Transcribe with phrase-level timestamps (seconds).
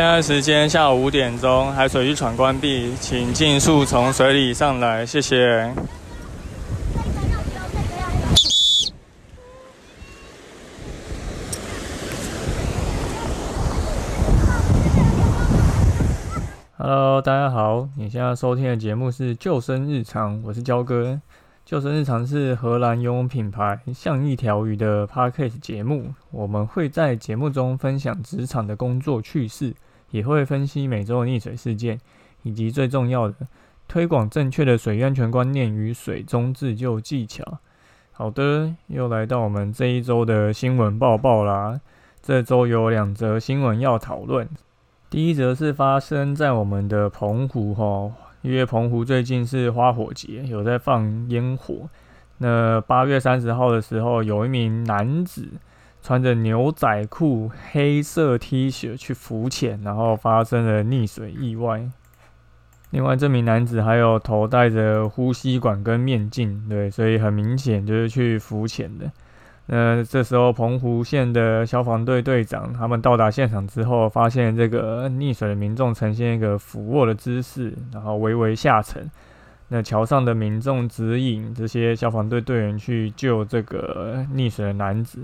[0.00, 5.70] 现在时间下午五点钟，海水浴场关闭，请尽速从水里上来，谢谢。
[16.78, 21.08] Hello，大家好，你现在收听的节目是《救生日常》，我是焦哥。
[21.66, 29.74] 《救生日常》是荷兰游泳品牌像一条鱼的 Podcast 节目，我们会在节目中分享职场的工作趣事，
[30.10, 31.98] 也会分析每周的溺水事件，
[32.42, 33.34] 以及最重要的
[33.88, 37.58] 推广正确的水安全观念与水中自救技巧。
[38.12, 41.80] 好的，又来到我们这一周的新闻报报啦。
[42.22, 44.46] 这周有两则新闻要讨论，
[45.08, 48.12] 第一则是发生在我们的澎湖哈。
[48.42, 51.88] 因为澎湖最近是花火节，有在放烟火。
[52.38, 55.48] 那八月三十号的时候，有一名男子
[56.02, 61.88] 穿着牛仔裤、黑色 T 恤去浮潜，然后发生了溺水意外。
[62.90, 69.10] 另外，这名男子还有头戴着呼吸管跟面镜，对，所以很明显就是去浮潜的。
[69.66, 79.08] 那这时候，澎湖县的消防队队长他们到达现场之后，发现这个溺水的民众呈现一个俯卧的姿势，然后微微下沉。
[79.68, 85.20] 那桥上的民众指引这些消防队队员去救这个溺水的男子。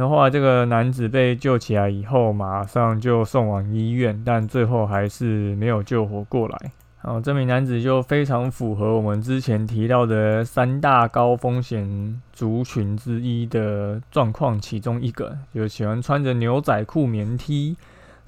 [0.00, 6.58] 然后这个男子被救起来以后，马上就送往医院，但最后还是没有救活过来。
[7.02, 17.76] 然后，这名男子就非常符合我们之前提到的三大高风险族群之一的状况，其中一个就喜欢穿着牛仔裤、棉 T，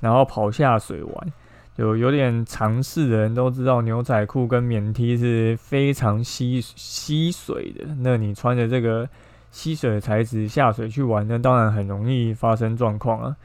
[0.00, 1.32] 然后跑下水玩。
[1.74, 7.86] 就有点常识的人都知道，牛仔裤跟棉 T 是非常吸吸水的。
[8.00, 9.08] 那你穿着这个
[9.52, 13.36] 吸水的材质下水去玩，那当然很容易发生状况啊。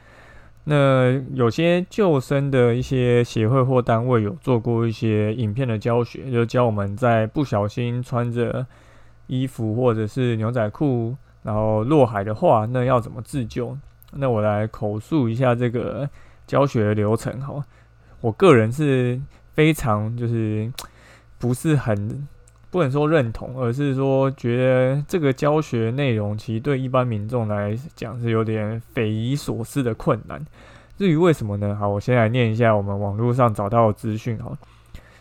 [0.64, 8.66] 那有些救生的一些协会或单位有做过一些影片的教学，就教我们在不小心穿着
[9.26, 13.76] 衣服或者是牛仔裤，然后落海的话，那要怎么自救？
[14.12, 16.08] 那我来口述一下这个
[16.46, 17.62] 教学的流程哈。
[18.22, 19.20] 我个人是
[19.52, 20.72] 非常就是
[21.38, 22.26] 不是很。
[22.78, 30.40] 不能说认同，而是说觉得这个教学内容其实对一般民众来讲是有点匪夷所思的困难。
[30.96, 31.74] 至于为什么呢？
[31.74, 34.56] 好，我先来念一下我们网络上找到的资讯哈。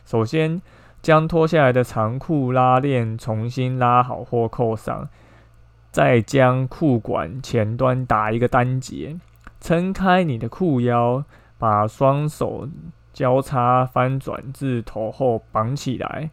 [0.06, 0.62] 首先，
[1.02, 5.10] 将脱下来的长裤拉链重新拉好或扣上，
[5.92, 9.18] 再将裤管前端打一个单结，
[9.60, 11.24] 撑开你的裤腰，
[11.58, 12.70] 把双手
[13.14, 16.30] 交叉翻转至头后绑起来。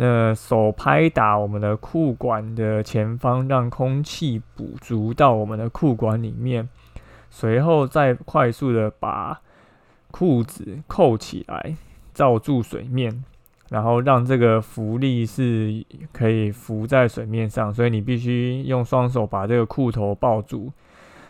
[0.00, 6.68] 那手拍打我们的裤管的前方，让空气补足到我们的裤管里面，
[7.30, 9.40] 随后再快速的把
[10.12, 11.74] 裤子扣起来，
[12.14, 13.24] 罩住水面，
[13.70, 20.72] 然后让这个浮力是可以浮在水面上，所以你必须用双手把这个裤头抱住。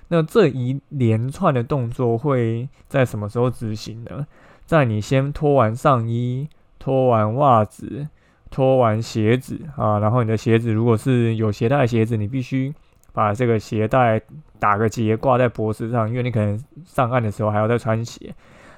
[0.09, 4.27] 那这一连串的动作会在什么时候执行呢？
[4.67, 8.09] 在你先脱完上衣、脱完袜子。
[8.51, 12.75] 脱完鞋子啊，然后你的鞋子如果是有鞋带鞋子，你必须
[13.13, 14.21] 把这个鞋带
[14.59, 18.35] 打个结挂在脖子上，因为你可能上岸的时候还要再穿鞋，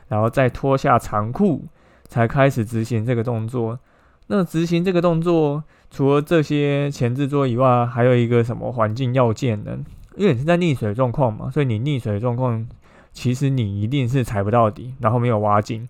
[0.08, 1.64] 然后再脱下长裤，
[2.08, 3.78] 才开始执行这个动作。
[4.26, 9.78] 那执行这个动作，除了这些前置作以外，还有一个什么环境要件呢？
[10.16, 12.68] 因为你是在溺水状况嘛，所以你溺水状况
[13.12, 15.88] 其实你一定是踩不到底，然后没有挖进，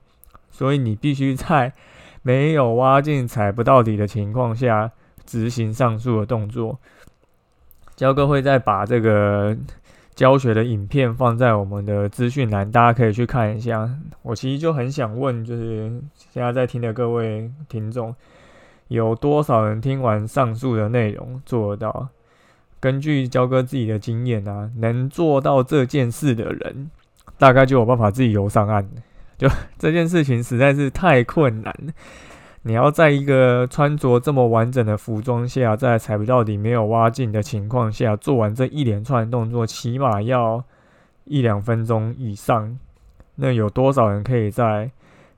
[0.50, 1.72] 所以你必须在。
[2.22, 4.90] 没有挖进踩不到底的情况下
[5.24, 6.78] 执行上述的动作，
[7.96, 9.56] 焦哥会再把这个
[10.14, 13.88] 教学的影片放在我们的资讯栏，大家可以去看一下。
[14.22, 18.14] 我其实就很想问，就是现在在听的各位听众，
[18.88, 22.08] 有多少人听完上述的内容做得到？
[22.80, 26.90] 根据焦哥自己的经验啊，能做到这件事的人，
[27.38, 28.88] 大概就有办法自己游上岸。
[29.40, 29.48] 就
[29.78, 31.92] 这件事情实在是太困难了。
[32.64, 40.62] 你要在一个穿着这么完整的服装下，在踩不到底、没有挖进的情况下做完这一连串动作，起码要
[41.24, 42.78] 一两分钟以上。
[43.36, 44.90] 那有多少人可以在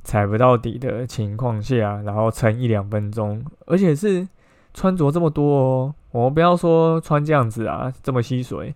[0.02, 3.40] 踩不到底的情况下，然后撑一两分钟？
[3.66, 4.26] 而且是
[4.74, 8.74] 穿着这么多哦，我们不要说穿这样子啊，这么吸水。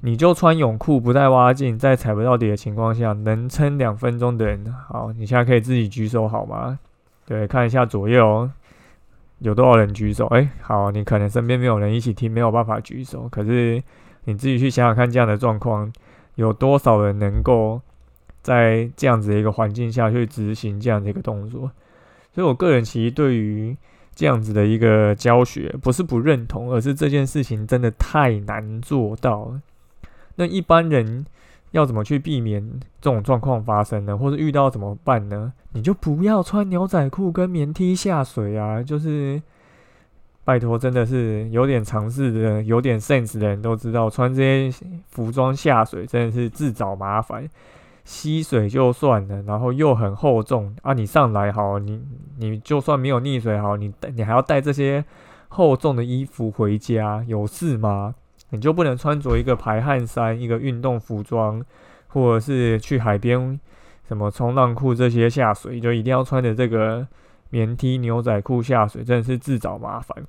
[0.00, 6.78] 你就穿泳裤不带挖进，在踩不到底的情况下，能撑两分钟的人，好，你现在可以自己举手好吗？
[7.26, 8.48] 对，看一下左右
[9.40, 10.26] 有多少人举手。
[10.26, 13.28] 哎，好，你可能身边没有人一起听，没有办法举手。
[13.28, 13.82] 可是
[14.24, 15.92] 你自己去想想看，这样的状况
[16.36, 17.80] 有多少人能够
[18.40, 21.70] 在这样子的一个环境下去执行这样的一个动作。
[22.32, 23.76] 所以我个人其实对于
[24.14, 29.60] 这样子的一个教学，不是不认同，而是这件事情真的太难做到了。
[30.38, 31.26] 那一般人
[31.72, 34.16] 要怎么去避免这种状况发生呢？
[34.16, 35.52] 或者遇到怎么办呢？
[35.72, 38.82] 你就不要穿牛仔裤跟棉 T 下水啊！
[38.82, 39.42] 就是
[40.44, 47.46] 拜托，真的是有点尝试的、有点 sense 的人都知道，穿这些服装下水真的是自找麻烦。
[48.04, 50.94] 吸水就算了，然后又很厚重啊！
[50.94, 52.00] 你上来好，你
[52.38, 55.04] 你就算没有溺水好，你你还要带这些
[55.48, 58.14] 厚重的衣服回家，有事吗？
[58.50, 61.64] 你就不能穿着一个排汗衫、一个运动服装，
[62.08, 63.58] 或者是去海边
[64.06, 67.06] 什么冲浪裤这些下水，就一定要穿着这个
[67.50, 70.24] 棉 T 牛仔裤下水，真的是自找麻烦。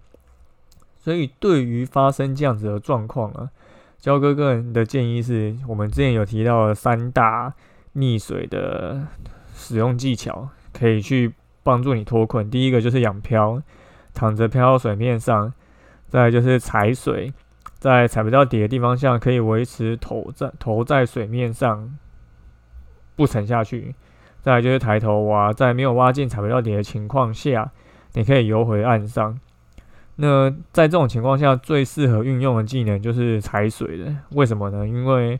[0.97, 3.49] 所以对于发生这样子的状况啊，
[3.97, 7.53] 焦哥个人的建议是我们之前有提到的三大。
[7.95, 9.07] 溺水的
[9.55, 11.33] 使用技巧可以去
[11.63, 12.47] 帮助你脱困。
[12.49, 13.61] 第一个就是仰漂，
[14.13, 15.51] 躺着漂到水面上；
[16.07, 17.33] 再就是踩水，
[17.79, 21.97] 在踩不到底的地方下，可以维持头在头在水面上
[23.15, 23.93] 不沉下去；
[24.41, 27.71] 再来就是抬头蛙，在没有蛙镜踩不到底的情况下，
[28.13, 29.39] 你可以游回岸上。
[30.17, 34.13] 那在这种情况下，最适合运用的技能就是踩水的。
[34.31, 34.85] 为什么呢？
[34.85, 35.39] 因为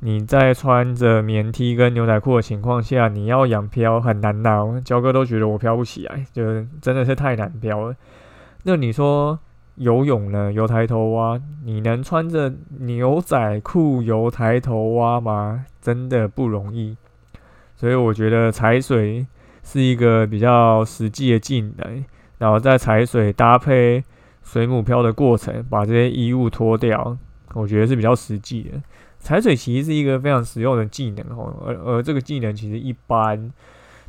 [0.00, 6.42] 你在穿着棉 T 跟牛仔裤的情况下，你要仰漂很难呐，焦哥都觉得我漂不起来，就
[6.82, 7.96] 真的是太难漂了。
[8.64, 9.38] 那你说
[9.80, 10.52] 游泳呢？
[10.52, 15.64] 游抬头蛙，你能穿着牛仔裤游抬头蛙吗？
[15.80, 16.94] 真的不容易。
[17.76, 19.26] 所以我觉得踩水
[19.64, 22.04] 是一个比较实际的技能，
[22.36, 24.04] 然后在踩水搭配
[24.42, 27.16] 水母漂的过程，把这些衣物脱掉，
[27.54, 28.82] 我觉得是比较实际的。
[29.18, 33.50] 踩水其实是一个非常实用的技能哦，而而这个技能其实一般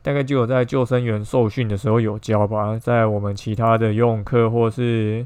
[0.01, 5.25] 大概只有在救生员受训的时候有教吧，在我们其他的游泳课或是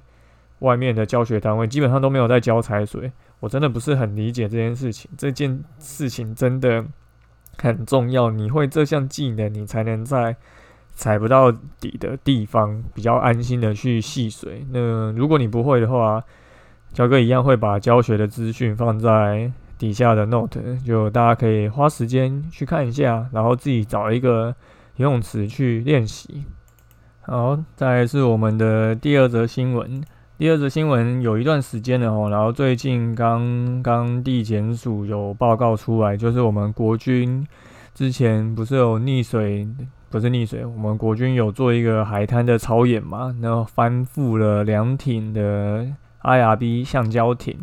[0.60, 3.12] 外面的教学单位，基本上都没有在教踩水。
[3.40, 6.86] 我真的不是很理解这件事情，这件事情真的
[7.57, 8.30] 很重要。
[8.30, 10.36] 你会这项技能，你才能在
[10.94, 14.66] 踩不到底的地方比较安心的去戏水。
[14.72, 16.24] 那如果你不会的话，
[16.94, 19.52] 焦哥一样会把教学的资讯放在。
[19.78, 24.56] 底下的 note 就大家可以花时间去看一下，然后自己找一个
[24.96, 26.46] 游泳池去练习。
[27.24, 30.02] 好，再来是我们的第二则新闻。
[30.38, 37.48] 第二则新闻有一段时间了哦，然后最近刚刚地检署有报告出来，就是我们国军
[37.94, 39.66] 之前不是有溺水，
[40.10, 45.88] 不是溺水，我们国军有做一个海滩的操演嘛，然后翻覆了两艇的
[46.22, 47.58] IRB 橡胶艇。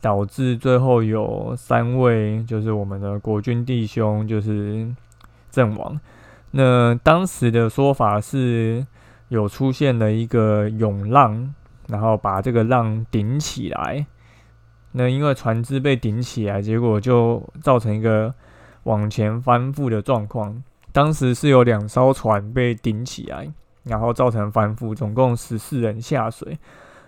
[0.00, 4.92] 导致最后有三位，就是我们的国军弟兄，就是
[5.48, 6.00] 阵亡。
[6.50, 8.84] 那当时的说法是
[9.28, 11.54] 有出现了一个涌浪，
[11.88, 14.06] 然后把这个浪顶起来。
[14.92, 18.34] 那因为船只被顶起来，结果就造成一个
[18.82, 20.62] 往前翻覆的状况。
[20.92, 23.50] 当时是有两艘船被顶起来，
[23.84, 26.58] 然后造成翻覆，总共十四人下水。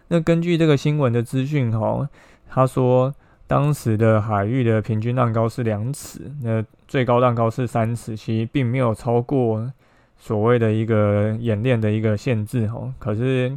[0.09, 2.09] 那根据这个新闻的资讯，哈。
[2.47, 3.13] 他说，
[3.47, 9.71] 当时的海域的平均浪高是两尺，那最高浪高是三尺，其实并没有超过
[10.17, 12.95] 所谓的一个演练的一个限制哦。
[12.99, 13.55] 可是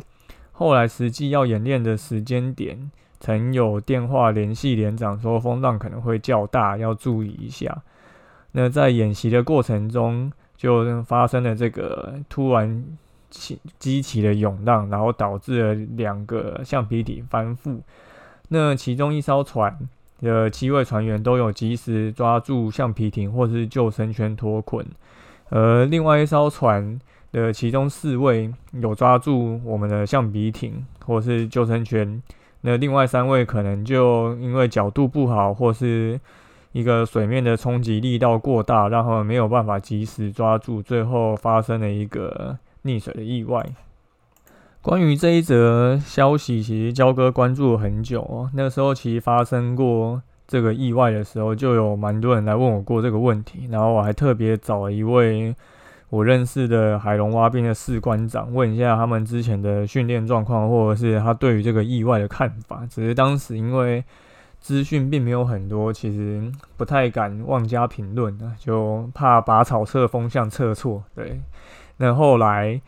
[0.57, 7.83] 后来实际要演练的时间点，曾有电话联系连长说风浪可能会较大，要注意一下。
[8.53, 12.83] 那在演习的过程中，就发生了这个突然
[13.29, 17.79] 起激起的涌浪，然后导致了两个橡皮艇翻覆。
[18.47, 19.77] 那其中一艘船
[20.21, 24.83] 的七位船员都有及时抓住橡皮艇或是救生圈脱困，
[25.49, 26.99] 而另外一艘船
[27.31, 32.21] 的其中四位有抓住我们的橡皮艇或是救生圈，
[32.61, 36.19] 那另外三位可能就因为角度不好或是
[36.71, 43.65] 一个水面的冲击力道过大，让他们没有办法及时抓住，最后发生了一个溺水的意外。
[44.81, 48.49] 关于这一则消息，其实焦哥关注了很久哦。
[48.53, 53.67] 那时候其实发生过这个意外的时候，就有蛮多人来问我过这个问题。
[53.69, 55.53] 然后我还特别找了一位
[56.09, 62.85] 我认识的海龙蛙兵的士官长，问一下他们之前的训练状况，或者是他对于这个意外的看法。
[62.89, 64.03] 只是当时因为
[64.59, 71.03] 资讯并没有很多，其实不太敢妄加评论啊，就怕拔草测风向测错。
[71.15, 71.41] 对，
[71.97, 72.81] 那后来。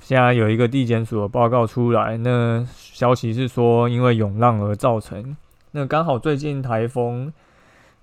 [0.00, 5.36] 现在有一个地检署的报告出来，那消息是说因为涌浪而造成。
[5.72, 7.30] 那刚好最近台风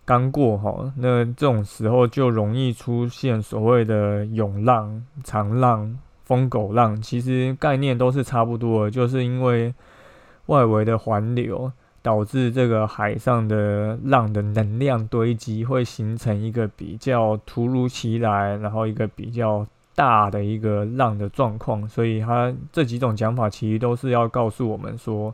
[0.05, 9.73] 刚过哈，那这种时候就容易出现所谓的涌浪、长浪、疯狗浪，其实概念都是差不多的，就是因为
[10.45, 11.71] 外围的环流
[12.03, 25.33] 导致这个海上的浪的能量堆积，会形成一个比较突如其来，然后一个比较大的一个浪的状况，所以它这几种讲法其实都是要告诉我们说。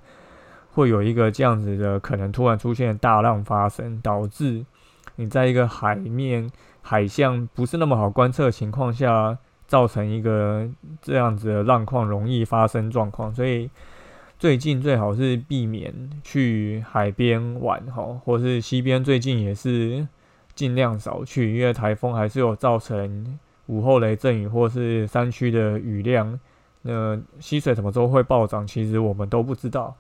[0.74, 4.66] 会有一个这样子的可能，突然出现大浪发生，导致
[5.16, 6.50] 你在一个海面
[6.82, 9.38] 海象不是那么好观测情况下，
[9.68, 10.68] 造成一个
[11.02, 13.34] 这样子的浪况容易发生状况。
[13.34, 13.70] 所以
[14.40, 20.08] 最近最好是避免去海边玩哈，或是西边最近也是
[20.56, 23.38] 尽量少去，因为台风还是有造成
[23.68, 26.40] 午后雷阵雨或是山区的雨量，
[26.82, 29.96] 那溪水什么时候会暴涨，其实我们都不知道。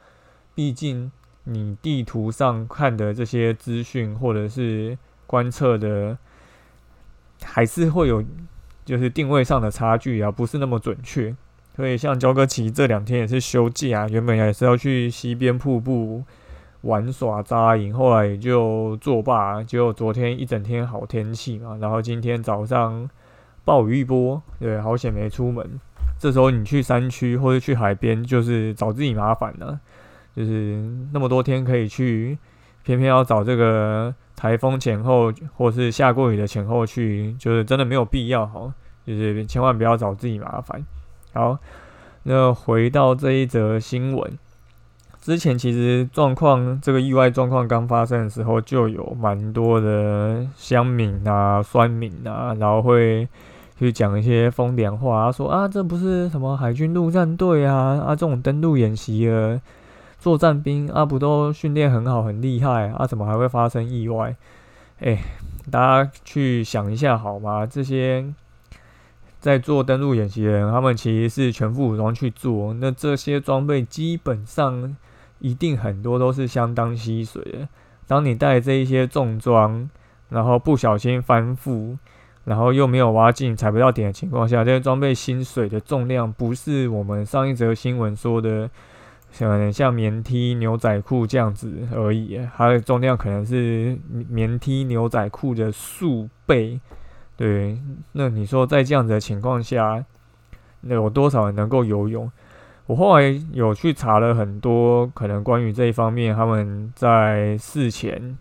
[0.53, 1.11] 毕竟，
[1.45, 6.17] 你地图上看的这些资讯，或者是观测的，
[7.43, 8.23] 还是会有
[8.85, 11.35] 就是定位上的差距啊，不是那么准确。
[11.75, 16.21] 所以，像焦哥其这两天也是休假，原本也是要去西边瀑布
[16.81, 19.63] 玩耍扎营，后来也就作罢。
[19.63, 23.09] 结果昨天一整天好天气嘛，然后今天早上
[23.63, 25.79] 暴雨一波，对，好险没出门。
[26.19, 29.79] 这时候你去山区或者去海边，就是找自己麻烦了。
[30.35, 32.37] 就是那么多天可以去，
[32.83, 38.73] 偏偏要找这个台风前后或是下过雨的前后去，就是真的没有必要哈。
[39.03, 40.85] 就是千万不要找自己麻烦。
[41.33, 41.57] 好，
[42.23, 44.31] 那回到这一则新闻，
[45.19, 53.27] 之前其实状况这个意外状况刚发生的时候，就有蛮多的乡民啊、酸民啊，然后会
[53.79, 59.59] 去讲一些风凉话，说啊，这不是什么海军陆战队啊，啊，这种登陆演习啊。
[60.21, 63.07] 作战兵啊，不都训练很好、很厉害啊？
[63.07, 64.35] 怎么还会发生意外？
[64.99, 65.17] 哎，
[65.71, 67.65] 大家去想一下好吗？
[67.65, 68.31] 这些
[69.39, 74.95] 在做登陆演习的人，他们其实是全副武装去做，那这些装备基本上
[75.39, 77.67] 一定很多都是相当吸水的。
[78.05, 79.89] 当你带这一些重装，
[80.29, 81.97] 然后不小心翻覆，
[82.45, 88.69] 然后又没有挖进、踩不到点的情况下，这些装备吸水的重量，不是我们上一则新闻说的。
[89.31, 93.97] 像像棉 T 牛仔裤这样子而已，它的重量可能是
[94.29, 96.79] 棉 T 牛仔裤的数倍。
[97.37, 97.79] 对，
[98.11, 100.03] 那你说在这样子的情况下，
[100.81, 102.29] 那有多少人能够游泳？
[102.87, 108.37] 我后来有去查了很多，可能关于这一方面，他们在事前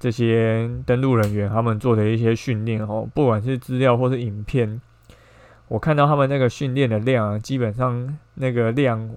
[0.00, 4.80] 这些登陆人员他们做的一些训练哦，不管是资料或是影片，
[5.68, 9.08] 我看到他们那个训练的量，基本上那个量。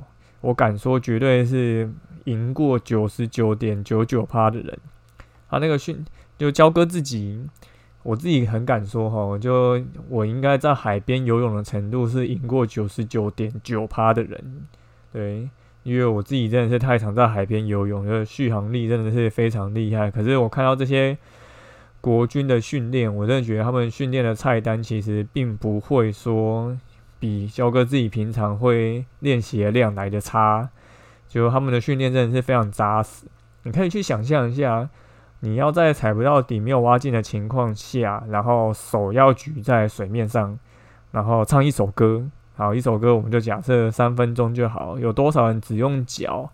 [0.46, 1.90] 我敢说，绝对是
[2.26, 4.78] 赢过九十九点九九趴的人。
[5.50, 6.06] 他那个训，
[6.38, 7.44] 就焦哥自己，
[8.04, 14.68] 我自己很敢说哈，就我应该在海边游泳的程度是赢过九十九点九趴的人。
[15.12, 15.50] 对，
[15.82, 20.12] 因为我自己真的是太常在海边游泳，就是续航力真的是非常厉害。
[20.12, 21.18] 可是我看到这些
[22.02, 26.78] 国军的训练，我真的觉得他们训练的菜单其实并不会说。
[27.20, 30.70] 比肖哥自己平常会练习的量来的差，
[31.28, 33.26] 就他们的训练真的是非常扎实。
[33.64, 34.88] 你可以去想象一下，
[35.40, 40.58] 你要在踩不到底、没有挖进的情况下，然后手要举在水面上，
[41.12, 42.30] 然后唱一首歌。
[42.56, 45.00] 好，一首歌我们就假设三分钟就好。
[45.00, 46.50] 有多少人只用脚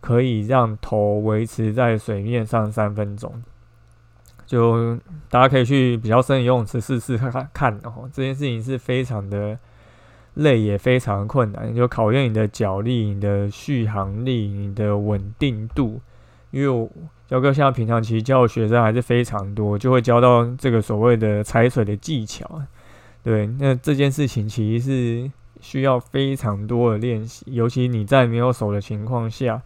[0.00, 3.42] 可以让头维持在水面上三分钟？
[4.44, 4.96] 就
[5.28, 8.10] 大家可以去比较深的游泳池试试看看看哦。
[8.12, 9.58] 这件事情是非常的。
[10.34, 16.00] 累也非常困难，就考验你的脚力、你的续航力、你的稳定度。
[16.52, 16.88] 因为我
[17.26, 22.62] 教哥现在平常其实教学生还是非常多，就会教到这个所谓的踩水的技巧。
[23.22, 29.60] 对，那这件事情其实是需要非常多的练习，尤其你在没有手的情况下，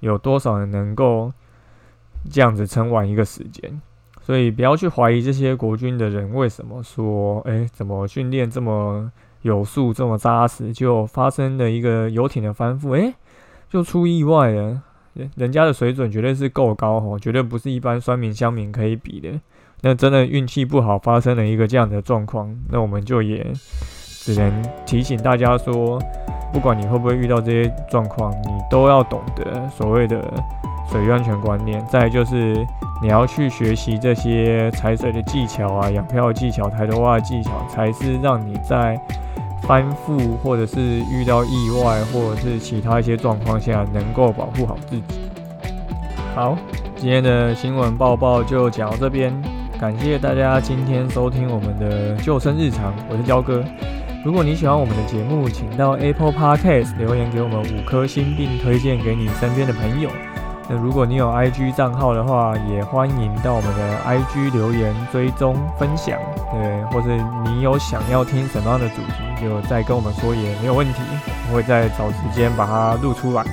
[0.00, 1.32] 有多少人能够
[2.30, 3.80] 这样子撑完一个时间？
[4.20, 9.10] 所以不要去怀疑这些国军的人为什么说，哎，怎么训练这么。
[9.42, 13.14] 有数这么扎实，就发生了一个游艇的翻覆，诶，
[13.70, 14.82] 就出意外了。
[15.34, 19.30] 人家的水准绝对是够高哦，绝对不是一般酸民乡民可以比的。
[19.80, 23.44] 那真的运气不好，发生了一个这样的状况，那我们就也
[24.20, 26.00] 只能提醒大家说，
[26.52, 30.22] 不管你会不会遇到这些状况，你都要懂得所谓的
[30.90, 31.84] 水域安全观念。
[31.86, 32.64] 再就是
[33.02, 39.00] 你要去学习这些踩水的技巧啊，养漂技巧、抬头蛙的技巧，才是让你在
[39.68, 45.02] 翻覆，或者是遇到意外，或者是其他一些状况下，能够保护好自己。
[46.34, 46.56] 好，
[46.96, 49.30] 今天的新闻报报就讲到这边，
[49.78, 53.62] 感谢大家今天收听我们的救生日常，我是焦哥。
[54.24, 60.08] 如果你喜欢我们的节目，请到 Apple Podcast 留言给我们五颗星，并推荐给你身边的朋友。
[60.68, 66.18] 那如果你有 IG 账号的话，也欢迎到我们的 IG 留言追踪分享，
[66.52, 67.08] 对，或者
[67.44, 71.00] 你有想要听什么样的主题，就再跟我们说也没有问题，
[71.50, 73.44] 我会再找时间把它录出来。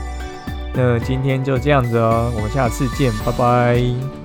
[0.74, 4.25] 那今天就这样子哦，我们下次见，拜拜。